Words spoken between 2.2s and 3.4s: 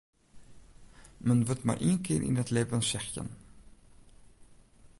yn it libben sechstjin.